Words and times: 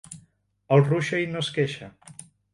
El 0.77 0.81
ruixa 0.87 1.21
i 1.25 1.29
no 1.35 1.45
es 1.47 1.51
queixa. 1.59 1.93